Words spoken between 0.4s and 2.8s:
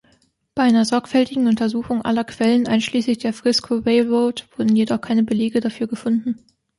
Bei einer sorgfältigen Untersuchung aller Quellen,